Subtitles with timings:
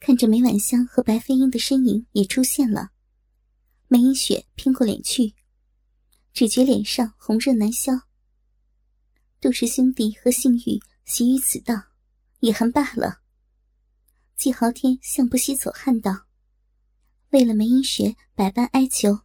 [0.00, 2.90] 看着梅婉香和白飞鹰的身影也出现了，
[3.88, 5.34] 梅影雪偏过脸去，
[6.32, 7.92] 只觉脸上红热难消。
[9.40, 11.74] 杜氏兄弟和性玉习于此道，
[12.40, 13.20] 也还罢了。
[14.36, 16.26] 季豪天向不西走汉道，
[17.30, 19.20] 为了梅影雪百般哀求，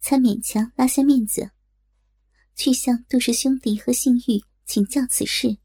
[0.00, 1.50] 才勉强拉下面子，
[2.54, 5.58] 去向杜氏兄弟和性玉请教此事。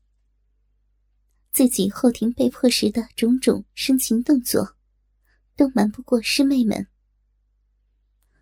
[1.54, 4.76] 自己后庭被迫时的种种深情动作，
[5.56, 6.88] 都瞒不过师妹们。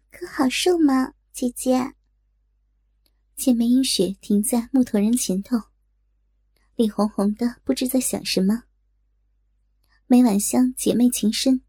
[0.10, 1.94] 可好受吗，姐姐？
[3.36, 5.62] 见梅影雪停在木头人前头，
[6.76, 8.64] 脸红红的，不知在想什么。
[10.08, 11.62] 梅婉香姐妹情深，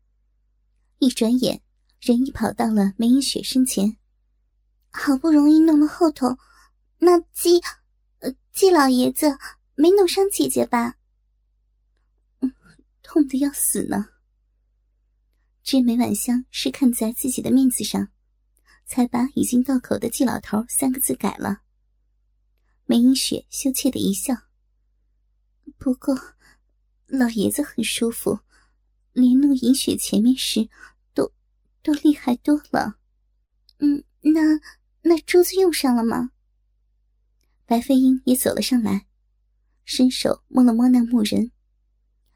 [0.99, 1.61] 一转眼
[2.01, 3.97] 人已跑到了梅影雪身前。
[4.93, 6.39] 好不容易弄了后头，
[6.99, 7.61] 那季，
[8.21, 9.37] 呃，季老爷子
[9.75, 10.99] 没弄伤姐姐吧？
[13.13, 14.07] 痛得要死呢。
[15.63, 18.09] 这梅婉香是看在自己的面子上，
[18.87, 21.61] 才把已经到口的“季老头”三个字改了。
[22.87, 24.35] 梅影雪羞怯的一笑。
[25.77, 26.19] 不过，
[27.07, 28.41] 老爷子很舒服，
[29.13, 30.71] 连弄银雪前面时，
[31.13, 31.35] 都
[31.83, 32.99] 都厉害多了。
[33.77, 34.41] 嗯，那
[35.03, 36.31] 那珠子用上了吗？
[37.67, 39.07] 白飞鹰也走了上来，
[39.85, 41.53] 伸手摸了摸那木人。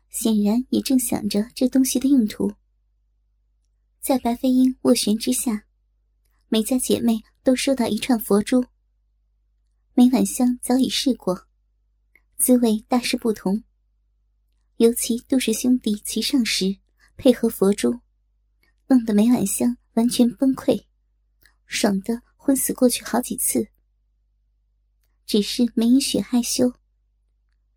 [0.09, 2.55] 显然也正想着这东西的用途。
[4.01, 5.67] 在白飞鹰斡旋之下，
[6.49, 8.65] 每家姐妹都收到一串佛珠。
[9.95, 11.47] 梅婉香早已试过，
[12.37, 13.65] 滋味大是不同。
[14.77, 16.79] 尤其杜氏兄弟齐上时，
[17.17, 18.01] 配合佛珠，
[18.89, 20.84] 弄得梅婉香完全崩溃，
[21.67, 23.69] 爽得昏死过去好几次。
[25.25, 26.75] 只是梅影雪害羞，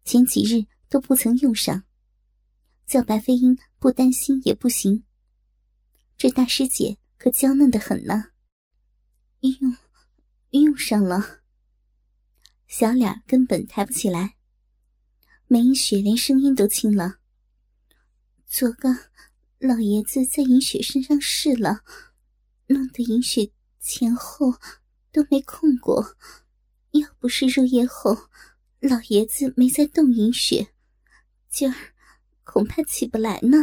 [0.03, 1.85] 前几日都不曾用上。
[2.89, 5.03] 叫白飞鹰不担心也不行。
[6.17, 8.31] 这大师姐可娇嫩的很呢。
[9.41, 9.77] 用，
[10.49, 11.41] 用上了。
[12.67, 14.37] 小脸根本抬不起来。
[15.45, 17.19] 梅影雪连声音都轻了。
[18.47, 18.89] 昨个
[19.59, 21.81] 老爷子在银雪身上试了，
[22.65, 24.55] 弄得银雪前后
[25.11, 26.17] 都没空过。
[26.91, 28.17] 要不是入夜后
[28.79, 30.73] 老爷子没再动银雪，
[31.49, 31.93] 今儿。
[32.51, 33.59] 恐怕起不来呢。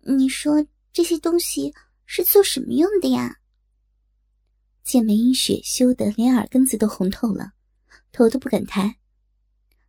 [0.00, 1.72] 你说这些东西
[2.04, 3.38] 是做什么用的呀？
[4.82, 7.52] 见梅英雪羞得连耳根子都红透了，
[8.10, 8.98] 头都不敢抬。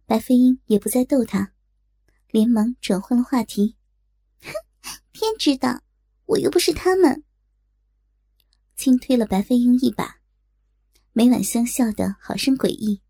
[0.05, 1.53] 白飞鹰也不再逗他，
[2.29, 3.75] 连忙转换了话题
[4.43, 4.51] ：“哼，
[5.11, 5.81] 天知道，
[6.27, 7.23] 我又不是他们。”
[8.77, 10.19] 轻推了白飞鹰一把，
[11.13, 13.01] 梅婉香笑得好生诡异：“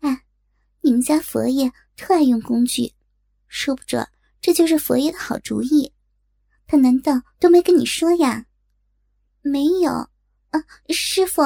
[0.00, 0.26] 哎，
[0.82, 2.92] 你们家佛爷特爱用工具。”
[3.48, 4.06] 说不准
[4.40, 5.92] 这就是佛爷的好主意，
[6.66, 8.46] 他难道都没跟你说呀？
[9.40, 11.42] 没有啊，师傅。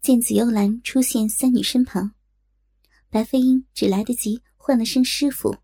[0.00, 2.12] 见紫幽兰出现三女身旁，
[3.08, 5.56] 白飞鹰只来得及唤了声师傅，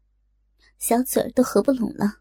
[0.79, 2.21] 小嘴儿都合不拢了。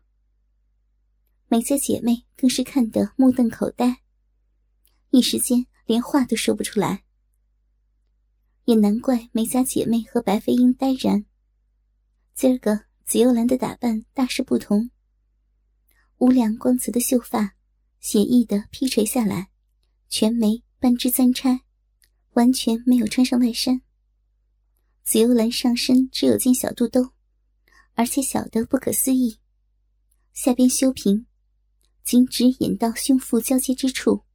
[1.47, 4.01] 梅家姐妹更是看得目瞪口呆，
[5.11, 7.03] 一时间连话都说不出来。
[8.65, 11.25] 也难怪梅家姐妹和白飞鹰呆然。
[12.35, 14.91] 今儿个紫幽兰的打扮大是不同，
[16.17, 17.55] 乌亮光泽的秀发，
[18.01, 19.51] 写意的披垂下来，
[20.09, 21.61] 全眉半枝簪钗，
[22.33, 23.81] 完全没有穿上外衫。
[25.05, 27.13] 紫幽兰上身只有件小肚兜，
[27.93, 29.39] 而且小的不可思议，
[30.33, 31.25] 下边修平，
[32.03, 34.25] 仅只引到胸腹交接之处，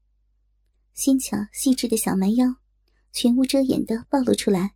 [0.95, 2.57] 纤巧细致的小蛮腰，
[3.13, 4.75] 全无遮掩的暴露出来，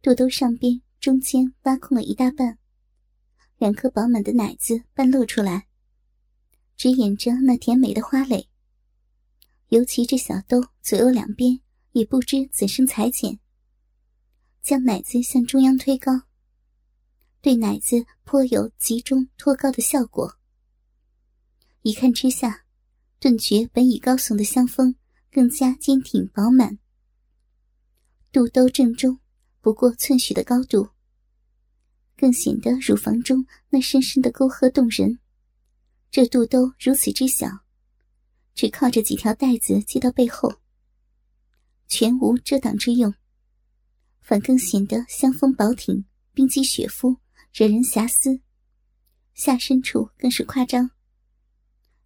[0.00, 0.80] 肚兜上边。
[1.04, 2.56] 中间挖空了一大半，
[3.58, 5.66] 两颗饱满的奶子半露出来，
[6.78, 8.48] 只掩着那甜美的花蕾。
[9.68, 11.60] 尤其这小兜左右两边
[11.92, 13.38] 也不知怎生裁剪，
[14.62, 16.22] 将奶子向中央推高，
[17.42, 20.38] 对奶子颇有集中托高的效果。
[21.82, 22.64] 一看之下，
[23.18, 24.96] 顿觉本已高耸的香风
[25.30, 26.78] 更加坚挺饱满。
[28.32, 29.18] 肚兜正中
[29.60, 30.93] 不过寸许的高度。
[32.16, 35.18] 更显得乳房中那深深的沟壑动人。
[36.10, 37.48] 这肚兜如此之小，
[38.54, 40.60] 只靠着几条带子系到背后，
[41.88, 43.12] 全无遮挡之用，
[44.20, 47.16] 反更显得香风薄挺、冰肌雪肤，
[47.52, 48.40] 惹人遐思。
[49.34, 50.92] 下身处更是夸张，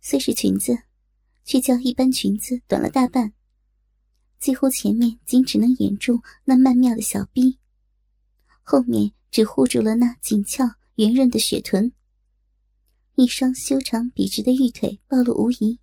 [0.00, 0.84] 虽是裙子，
[1.44, 3.34] 却较一般裙子短了大半，
[4.40, 7.58] 几乎前面仅只能掩住那曼妙的小臂，
[8.62, 9.17] 后面。
[9.30, 11.92] 只护住了那紧俏圆润的雪臀，
[13.14, 15.78] 一双修长笔直的玉腿暴露无遗。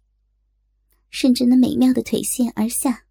[1.09, 3.05] 顺着那美妙的腿线而下，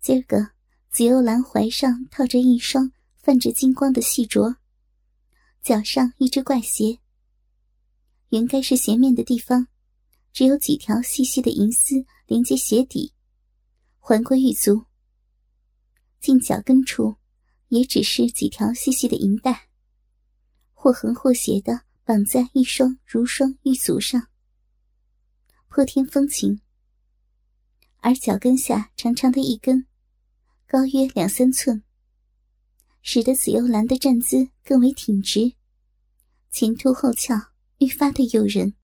[0.00, 0.50] 今儿个
[0.90, 4.54] 紫幽兰怀上套着一双泛着金光的细镯，
[5.62, 6.98] 脚上一只怪鞋。
[8.28, 9.66] 原该是鞋面的地方，
[10.32, 13.12] 只有几条细细的银丝连接鞋底，
[13.98, 14.84] 环过玉足。
[16.20, 17.16] 近脚跟处，
[17.72, 19.70] 也只是几条细细的银带，
[20.74, 24.28] 或横或斜的绑在一双如霜玉足上，
[25.68, 26.60] 破天风情。
[28.00, 29.86] 而脚跟下长长的一根，
[30.66, 31.82] 高约两三寸，
[33.00, 35.54] 使得紫幽兰的站姿更为挺直，
[36.50, 37.34] 前凸后翘，
[37.78, 38.74] 愈发的诱人。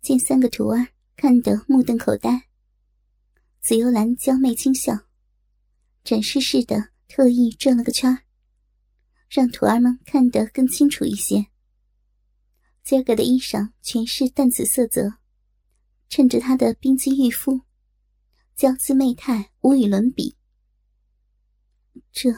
[0.00, 2.48] 见三个徒儿看得目瞪口呆，
[3.60, 4.98] 紫幽兰娇媚轻笑，
[6.04, 8.22] 展示似的特意转了个圈
[9.28, 11.46] 让徒儿们看得更清楚一些。
[12.82, 15.14] 今儿个的衣裳全是淡紫色泽，
[16.08, 17.62] 衬着她的冰肌玉肤。
[18.54, 20.34] 娇姿媚态无与伦比，
[22.10, 22.30] 这，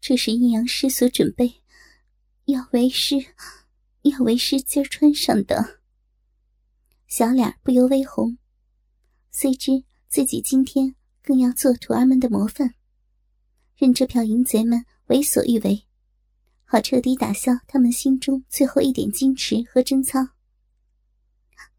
[0.00, 1.62] 这是阴阳师所准备，
[2.46, 3.16] 要为师，
[4.02, 5.80] 要为师今儿穿上的。
[7.06, 8.38] 小脸不由微红，
[9.30, 12.74] 虽知自己今天更要做徒儿们的模范，
[13.82, 15.84] 任这票淫贼们为所欲为，
[16.62, 20.20] 好彻底打消他们心中最后一点矜持和贞操。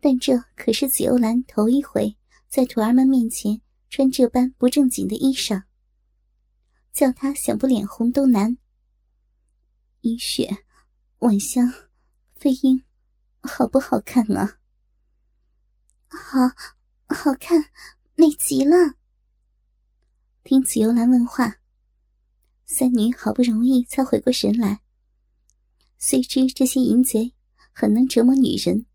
[0.02, 2.18] 但这可是紫幽兰头一回。
[2.50, 5.64] 在徒儿们面前穿这般不正经的衣裳，
[6.92, 8.58] 叫他想不脸红都难。
[10.02, 10.58] 银雪、
[11.20, 11.74] 晚香、
[12.36, 12.84] 飞鹰，
[13.42, 14.60] 好不好看啊？
[16.10, 16.50] 好，
[17.08, 17.72] 好看，
[18.16, 18.96] 美极了。
[20.44, 21.62] 听紫幽兰问话，
[22.66, 24.82] 三女好不容易才回过神来。
[25.98, 27.34] 虽知这些淫贼
[27.72, 28.86] 很能折磨女人，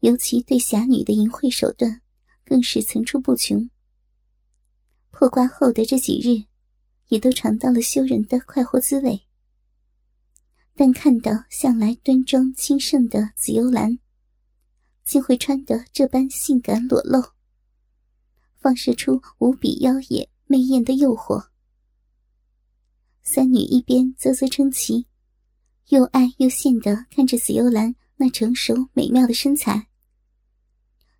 [0.00, 2.02] 尤其对侠女的淫秽手段。
[2.48, 3.68] 更是层出不穷。
[5.10, 6.46] 破瓜后的这几日，
[7.08, 9.22] 也都尝到了羞人的快活滋味。
[10.76, 13.98] 但看到向来端庄清盛的紫幽兰，
[15.04, 17.32] 竟会穿得这般性感裸露，
[18.60, 21.48] 放射出无比妖冶媚艳的诱惑。
[23.28, 25.04] 三女一边啧啧称奇，
[25.88, 29.88] 又爱又羡的看着紫幽兰那成熟美妙的身材。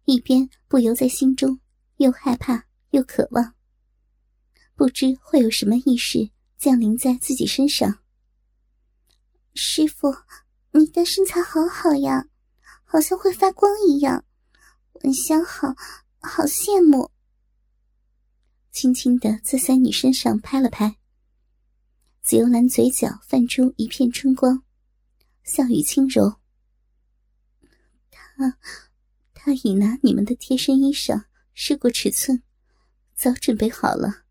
[0.04, 1.58] 一边不由在心中
[1.96, 3.54] 又害怕又渴望，
[4.76, 7.98] 不知会有什么意识降临在自己身上。
[9.52, 10.14] 师傅，
[10.70, 12.28] 你的身材好好呀，
[12.84, 14.24] 好像会发光一样，
[15.02, 15.74] 闻香好
[16.20, 17.10] 好羡慕。
[18.70, 20.98] 轻轻的在三女身上拍了拍，
[22.26, 24.64] 紫幽兰嘴角泛出一片春光，
[25.44, 26.40] 笑语轻柔。
[28.10, 28.58] 他。
[29.32, 32.42] 他已拿你们的贴身衣裳试过尺寸，
[33.14, 34.24] 早准备好了。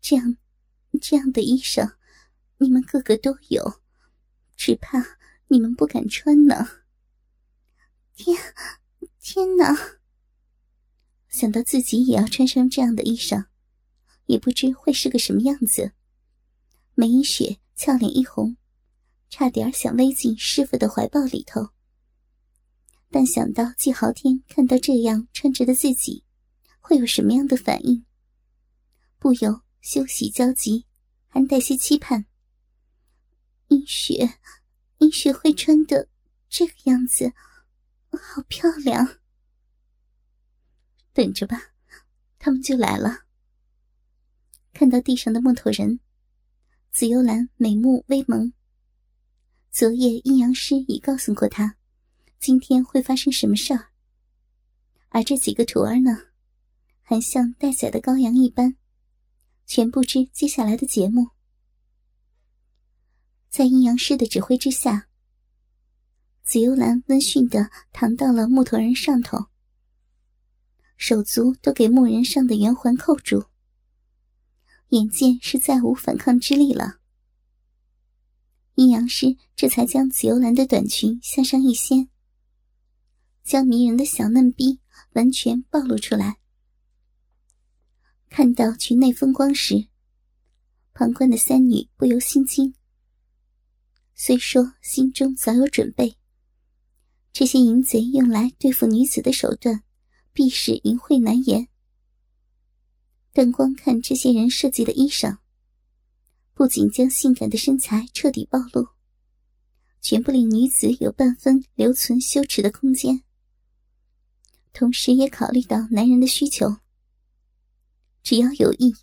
[0.00, 0.38] 这样，
[0.98, 1.96] 这样的衣裳，
[2.56, 3.82] 你们个个都有，
[4.56, 5.18] 只怕
[5.48, 6.66] 你们不敢穿呢。
[8.14, 8.34] 天，
[9.20, 9.76] 天哪！
[11.28, 13.44] 想到自己也要穿上这样的衣裳，
[14.24, 15.92] 也不知会是个什么样子。
[17.00, 18.58] 梅一雪俏脸一红，
[19.30, 21.70] 差点想偎进师傅的怀抱里头。
[23.10, 26.26] 但想到季豪天看到这样穿着的自己，
[26.78, 28.04] 会有什么样的反应，
[29.18, 30.84] 不由羞喜交集，
[31.26, 32.26] 还带些期盼。
[33.68, 34.38] 映雪，
[34.98, 36.06] 映雪会穿的
[36.50, 37.32] 这个样子，
[38.10, 39.20] 好漂亮。
[41.14, 41.72] 等着吧，
[42.38, 43.20] 他们就来了。
[44.74, 45.98] 看到地上的木头人，
[46.92, 48.52] 紫幽兰美目微蒙。
[49.70, 51.76] 昨夜阴阳师已告诉过他。
[52.40, 53.90] 今天会发生什么事儿？
[55.10, 56.18] 而这几个徒儿呢，
[57.00, 58.76] 还像待宰的羔羊一般，
[59.66, 61.28] 全不知接下来的节目。
[63.48, 65.06] 在阴阳师的指挥之下，
[66.42, 69.46] 紫幽兰温驯的躺到了木头人上头，
[70.96, 73.44] 手足都给木人上的圆环扣住，
[74.90, 77.00] 眼见是再无反抗之力了。
[78.76, 82.08] 阴阳师这才将紫幽兰的短裙向上一掀。
[83.42, 84.78] 将迷人的小嫩逼
[85.14, 86.38] 完全暴露出来。
[88.28, 89.88] 看到裙内风光时，
[90.92, 92.74] 旁观的三女不由心惊。
[94.14, 96.16] 虽说心中早有准备，
[97.32, 99.82] 这些淫贼用来对付女子的手段，
[100.32, 101.69] 必是淫秽难言。
[103.32, 105.38] 但光看这些人设计的衣裳，
[106.54, 108.88] 不仅将性感的身材彻底暴露，
[110.00, 113.22] 全不令女子有半分留存羞耻的空间，
[114.72, 116.76] 同时也考虑到男人的需求。
[118.22, 118.94] 只要有意，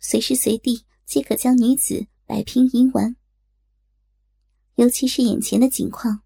[0.00, 3.14] 随时随地皆可将女子摆平淫玩。
[4.76, 6.22] 尤其是眼前的景况，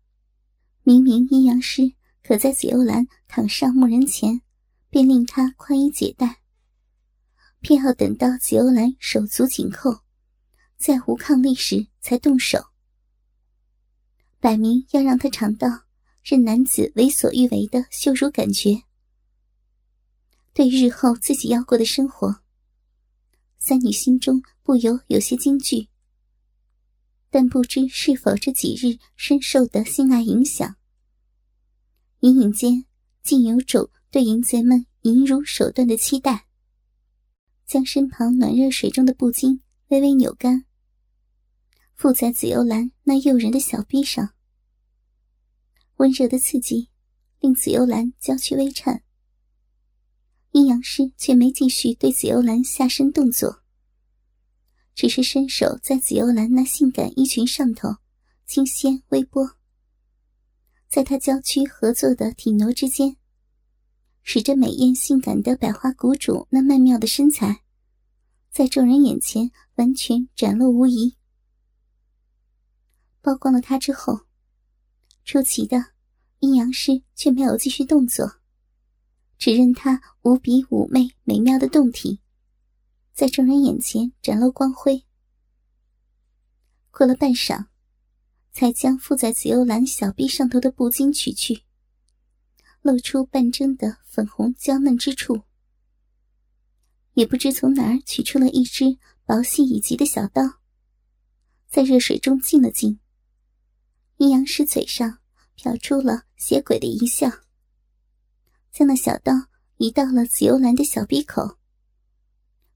[0.85, 1.93] 明明阴阳师
[2.23, 4.41] 可在紫幽兰躺上木人前，
[4.89, 6.41] 便令她宽衣解带，
[7.61, 10.01] 偏要等到紫幽兰手足紧扣，
[10.77, 12.67] 再无抗力时才动手，
[14.39, 15.85] 摆明要让他尝到
[16.23, 18.83] 任男子为所欲为的羞辱感觉。
[20.53, 22.41] 对日后自己要过的生活，
[23.59, 25.89] 三女心中不由有些惊惧。
[27.29, 30.77] 但不知是否这几日深受的性爱影响，
[32.21, 32.87] 隐隐间
[33.23, 36.46] 竟有种对淫贼们淫辱手段的期待。
[37.67, 40.65] 将身旁暖热水中的布巾微微扭干，
[41.95, 44.35] 附在紫幽兰那诱人的小臂上。
[45.97, 46.91] 温热的刺激
[47.41, 49.03] 令紫幽兰娇躯微颤，
[50.53, 53.63] 阴阳师却没继续对紫幽兰下身动作。
[54.95, 57.97] 只是伸手在紫幽兰那性感衣裙上头
[58.47, 59.59] 轻掀微波，
[60.89, 63.17] 在她娇躯合作的体挪之间，
[64.29, 67.63] 使着美艳性感的百花谷主那曼妙的身材，
[68.51, 71.17] 在众人眼前完全展露无遗。
[73.23, 74.23] 曝光了她之后，
[75.25, 75.93] 出奇的
[76.41, 78.41] 阴阳师却没有继续动作，
[79.39, 82.21] 只任她无比妩媚美妙的胴体。
[83.15, 85.05] 在众人眼前展露光辉。
[86.91, 87.67] 过了半晌，
[88.51, 91.63] 才将附在紫幽兰小臂上头的布巾取去，
[92.87, 95.43] 露出半睁的粉红娇嫩之处。
[97.15, 100.43] 也不知从哪儿取出了一只薄细以及的小刀，
[101.67, 103.01] 在热水中浸了浸。
[104.19, 105.19] 阴阳师嘴上
[105.57, 107.29] 飘出了邪鬼的一笑，
[108.71, 109.33] 将那小刀
[109.79, 111.59] 移到了紫幽兰的小鼻口。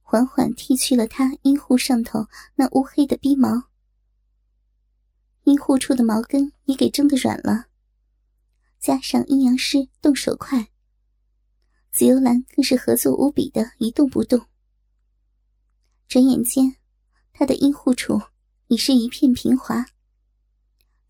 [0.02, 2.26] 缓缓剃去了他阴户上头
[2.56, 3.70] 那乌黑的逼毛，
[5.44, 7.69] 阴户处的毛根也给蒸得软了。
[8.80, 10.72] 加上阴阳师动手快，
[11.92, 14.46] 紫幽兰更是合作无比的一动不动。
[16.08, 16.76] 转眼间，
[17.32, 18.20] 他的阴户处
[18.68, 19.86] 已是一片平滑，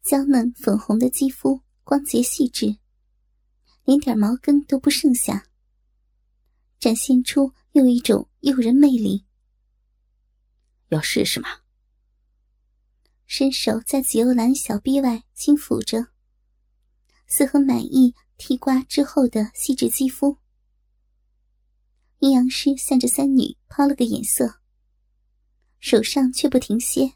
[0.03, 2.77] 娇嫩粉红的肌肤光洁细致，
[3.85, 5.47] 连点毛根都不剩下，
[6.79, 7.55] 展现出。
[7.73, 9.27] 又一种诱人魅力，
[10.89, 11.61] 要试试吗？
[13.27, 16.09] 伸手在紫幽兰小臂外轻抚着，
[17.31, 20.37] 似很满意剃刮之后的细致肌肤。
[22.19, 24.61] 阴阳师向着三女抛了个眼色，
[25.79, 27.15] 手上却不停歇。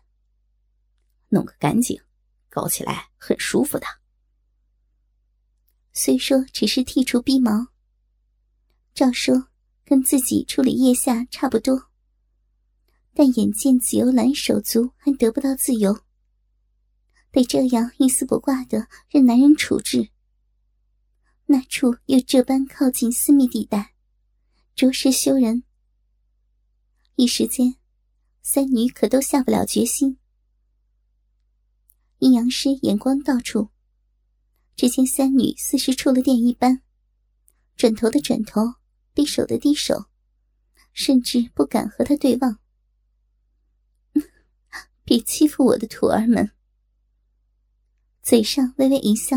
[1.28, 2.00] 弄个干净，
[2.48, 3.84] 搞起来很舒服的。
[5.92, 7.66] 虽说只是剔除逼毛，
[8.94, 9.48] 照说。
[9.86, 11.90] 跟自己处理腋下差不多，
[13.12, 16.03] 但眼见紫幽兰手足还得不到自由，
[17.34, 20.10] 被这样一丝不挂的任男人处置，
[21.46, 23.92] 那处又这般靠近私密地带，
[24.76, 25.64] 着实羞人。
[27.16, 27.74] 一时间，
[28.40, 30.16] 三女可都下不了决心。
[32.20, 33.70] 阴阳师眼光到处，
[34.76, 36.82] 只见三女似是触了电一般，
[37.74, 38.74] 转头的转头。
[39.12, 40.06] 低手的低手，
[40.92, 42.58] 甚至不敢和他对望。
[45.04, 46.52] 别欺负我的徒儿们！
[48.24, 49.36] 嘴上微微一笑，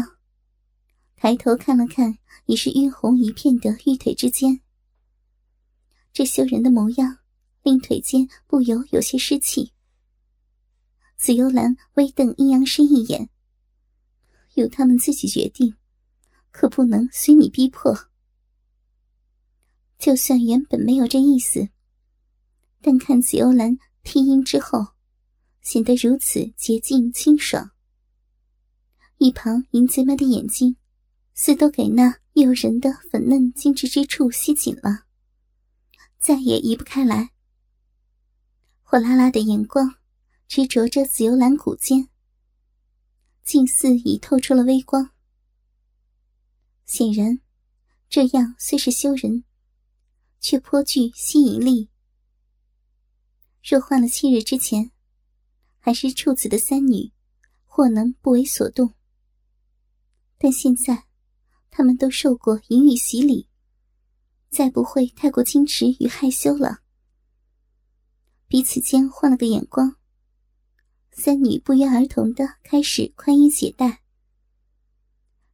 [1.17, 4.61] 抬头看了看已是晕红一片的玉腿之间，
[6.13, 7.19] 这羞人的模样
[7.63, 9.73] 令腿间不由有些湿气。
[11.17, 13.29] 紫幽兰微瞪阴阳师一眼，
[14.53, 15.75] 由他们自己决定，
[16.51, 17.93] 可不能随你逼迫。
[19.99, 21.67] 就算原本没有这意思，
[22.81, 24.93] 但看紫幽兰听音之后，
[25.61, 27.71] 显得如此洁净清爽。
[29.17, 30.77] 一旁淫贼们的眼睛，
[31.33, 35.05] 似都给那诱人的粉嫩精致之处吸紧了，
[36.17, 37.31] 再也移不开来。
[38.81, 39.95] 火辣辣的眼光
[40.47, 42.09] 执着着紫幽兰骨间，
[43.43, 45.11] 近似已透出了微光。
[46.85, 47.39] 显然，
[48.09, 49.43] 这样虽是羞人。
[50.39, 51.89] 却颇具吸引力。
[53.63, 54.91] 若换了七日之前，
[55.79, 57.11] 还是处子的三女，
[57.65, 58.93] 或能不为所动。
[60.37, 61.05] 但现在，
[61.69, 63.49] 他们都受过淫欲洗礼，
[64.49, 66.79] 再不会太过矜持与害羞了。
[68.47, 69.95] 彼此间换了个眼光，
[71.11, 74.03] 三女不约而同的开始宽衣解带，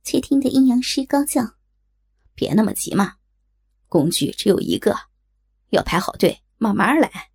[0.03, 1.55] 却听得阴阳师高叫
[2.35, 3.15] ：“别那么急嘛，
[3.87, 4.95] 工具只有一个，
[5.69, 7.31] 要排好队，慢慢来。”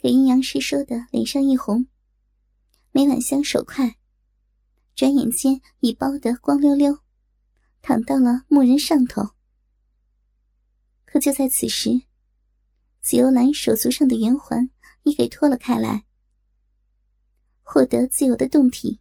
[0.00, 1.86] 给阴阳师说的脸上一红，
[2.90, 3.96] 每晚香手快，
[4.94, 6.98] 转眼间已包得光溜溜，
[7.80, 9.30] 躺到了木人上头。
[11.04, 12.02] 可就在此时，
[13.00, 14.70] 紫幽兰手足上的圆环
[15.02, 16.04] 已给脱了开来，
[17.62, 19.00] 获得自由的胴体，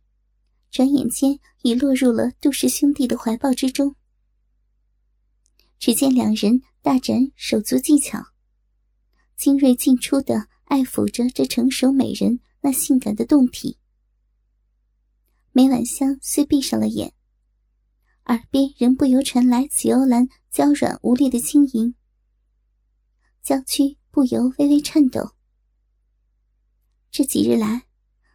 [0.69, 3.95] 转眼间已落入了杜氏兄弟的怀抱之中。
[5.79, 8.23] 只见两人大展手足技巧，
[9.35, 10.47] 精锐尽出的。
[10.71, 13.77] 爱抚着这成熟美人那性感的胴体，
[15.53, 17.13] 梅婉香虽闭上了眼，
[18.25, 21.93] 耳边仍不由传来紫幽兰娇软无力的轻吟，
[23.41, 25.35] 娇躯不由微微颤抖。
[27.09, 27.83] 这几日来，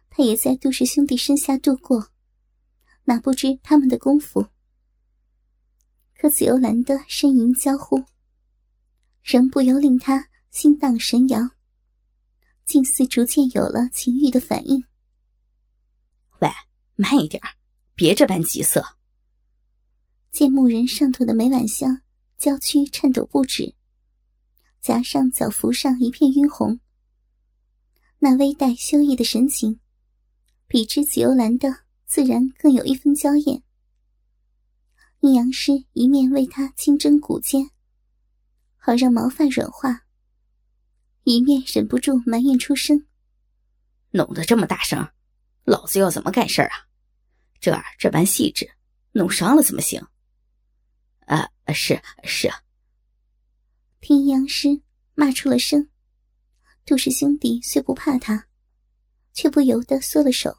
[0.09, 2.11] 他也在杜氏兄弟身下度过，
[3.05, 4.47] 哪不知他们的功夫？
[6.15, 8.03] 可紫幽兰的呻吟娇呼，
[9.23, 11.49] 仍不由令他心荡神摇。
[12.65, 14.83] 竟似逐渐有了情欲的反应。
[16.41, 16.49] 喂，
[16.97, 17.41] 慢一点，
[17.95, 18.97] 别这般急色。
[20.31, 22.01] 见牧人上头的梅婉香
[22.37, 23.75] 娇躯颤抖不止，
[24.81, 26.79] 颊上脚服上一片晕红，
[28.19, 29.79] 那微带羞意的神情，
[30.67, 33.63] 比之紫幽兰的自然更有一分娇艳。
[35.19, 37.69] 阴阳师一面为他轻蒸骨尖，
[38.75, 40.05] 好让毛发软化。
[41.23, 43.05] 一面忍不住埋怨出声
[44.11, 45.09] ：“弄得这么大声，
[45.63, 46.86] 老子要怎么干事啊？
[47.59, 48.69] 这儿这般细致，
[49.11, 50.01] 弄伤了怎么行
[51.25, 52.49] ？”“啊，是是。”
[53.99, 54.81] 听阴阳师
[55.15, 55.89] 骂出了声，
[56.85, 58.47] 杜氏兄弟虽不怕他，
[59.33, 60.57] 却不由得缩了手。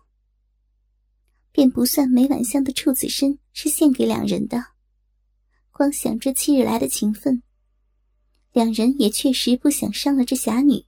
[1.53, 4.65] 便不算每晚香的处子身是献给两人的，
[5.71, 7.43] 光想这七日来的情分。
[8.53, 10.85] 两人也确实不想伤了这侠女，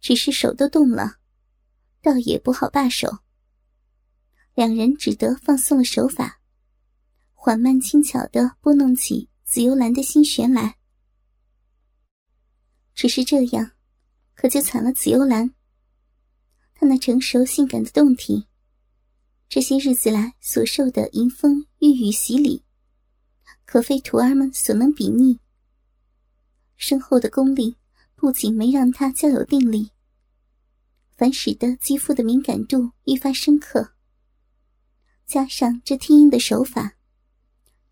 [0.00, 1.18] 只是手都动了，
[2.02, 3.18] 倒也不好罢手。
[4.58, 6.40] 两人只得放松了手法，
[7.32, 10.78] 缓慢轻巧的拨弄起紫幽兰的心弦来。
[12.92, 13.70] 只是这样，
[14.34, 15.54] 可就惨了紫幽兰。
[16.74, 18.48] 她那成熟性感的胴体，
[19.48, 22.64] 这些日子来所受的迎风御雨洗礼，
[23.64, 25.38] 可非徒儿们所能比拟。
[26.74, 27.76] 深厚的功力
[28.16, 29.92] 不仅没让她较有定力，
[31.16, 33.94] 反使得肌肤的敏感度愈发深刻。
[35.28, 36.96] 加上这听音的手法，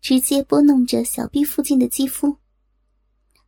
[0.01, 2.35] 直接拨弄着小臂附近的肌肤，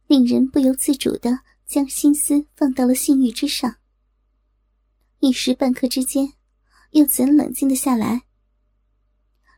[0.06, 3.78] 令人不由自主的将心思放到了性欲之上。
[5.22, 6.34] 一时半刻之间，
[6.92, 8.22] 又怎冷静的下来？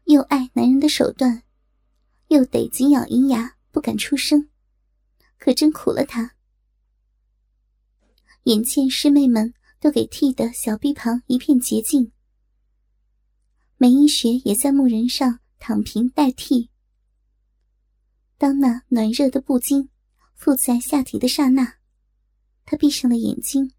[0.06, 1.44] 又爱男人的手段，
[2.30, 4.48] 又得紧咬银牙，不敢出声。
[5.38, 6.36] 可真苦了他！
[8.44, 12.14] 眼见师妹们都给剃得小臂旁一片洁净，
[13.82, 16.70] 梅英雪也在木人上躺平代替。
[18.38, 19.88] 当那暖热的布巾
[20.36, 21.78] 附在下体的刹那，
[22.64, 23.72] 她闭上了眼睛，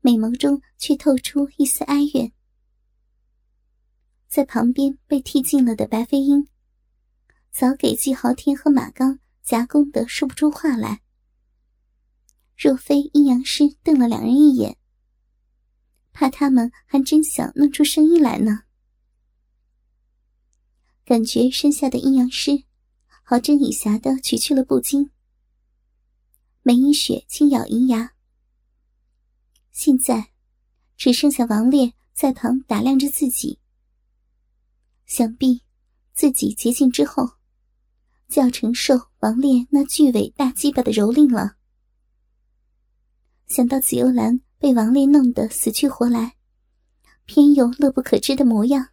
[0.00, 2.32] 美眸中却透出一丝哀怨。
[4.26, 6.48] 在旁边被剃尽了的白飞鹰，
[7.50, 9.18] 早给季豪天和马刚。
[9.42, 11.02] 夹攻的说不出话来。
[12.56, 14.78] 若非阴阳师瞪了两人一眼，
[16.12, 18.64] 怕他们还真想弄出声音来呢。
[21.04, 22.64] 感觉身下的阴阳师
[23.22, 25.10] 好整以暇的取去了布巾，
[26.62, 28.12] 梅英雪轻咬银牙。
[29.70, 30.32] 现在
[30.96, 33.58] 只剩下王烈在旁打量着自己，
[35.06, 35.62] 想必
[36.14, 37.32] 自己洁净之后。
[38.28, 41.58] 就要承受王烈那巨尾大鸡巴的蹂躏了。
[43.46, 46.36] 想到紫幽兰被王烈弄得死去活来，
[47.24, 48.90] 偏又乐不可支的模样，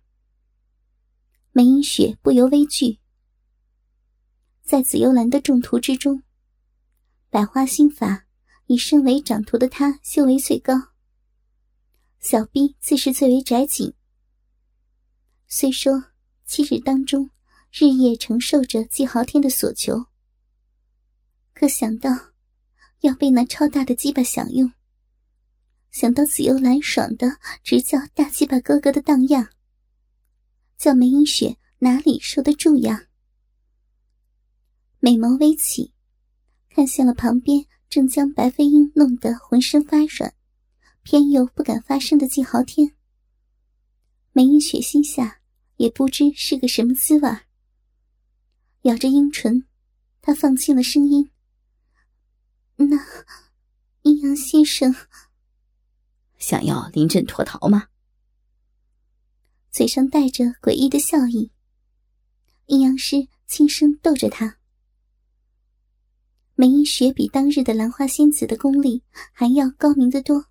[1.51, 2.97] 梅英雪不由微惧。
[4.63, 6.23] 在紫幽兰的众徒之中，
[7.29, 8.25] 百花心法
[8.65, 10.73] 以身为掌徒的她修为最高，
[12.19, 13.93] 小臂自是最为窄紧。
[15.45, 16.05] 虽说
[16.45, 17.29] 七日当中。
[17.71, 20.07] 日夜承受着季豪天的所求，
[21.53, 22.09] 可想到
[23.01, 24.73] 要被那超大的鸡巴享用，
[25.91, 29.49] 想到紫幽兰爽的直叫大鸡巴哥哥的荡漾，
[30.77, 33.07] 叫梅英雪哪里受得住呀？
[34.99, 35.93] 美眸微起，
[36.69, 40.33] 看向了旁边正将白飞鹰弄得浑身发软、
[41.03, 42.95] 偏又不敢发声的季豪天。
[44.31, 45.41] 梅英雪心下
[45.77, 47.29] 也不知是个什么滋味
[48.83, 49.65] 咬着樱唇，
[50.21, 51.31] 她放轻了声音
[52.77, 52.97] ：“那
[54.03, 54.95] 阴阳先生
[56.39, 57.87] 想要临阵脱逃吗？”
[59.69, 61.51] 嘴上带着诡异的笑意。
[62.65, 64.57] 阴阳师轻声逗着他。
[66.55, 70.47] 梅英雪比当日的兰花仙子的功力还要高明得多。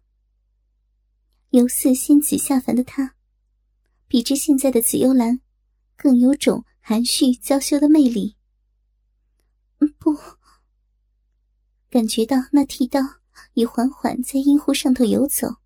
[1.51, 3.15] 由似仙子下凡的她，
[4.07, 5.41] 比之现在的紫幽兰，
[5.97, 8.37] 更有种含蓄娇羞的魅力。
[9.99, 10.17] 不，
[11.91, 13.01] 感觉到那剃刀
[13.55, 15.57] 已缓缓在阴户上头游走，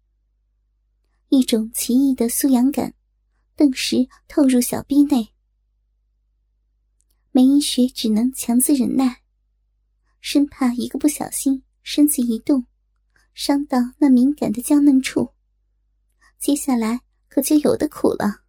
[1.35, 2.93] 一种奇异的酥痒感，
[3.57, 5.33] 顿时透入小臂内。
[7.31, 9.23] 梅英雪只能强自忍耐，
[10.21, 12.67] 生怕一个不小心，身子一动，
[13.33, 15.31] 伤到那敏感的娇嫩处。
[16.39, 18.42] 接下来可就有的苦了。